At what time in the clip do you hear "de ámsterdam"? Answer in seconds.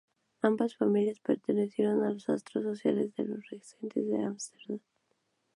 4.09-4.79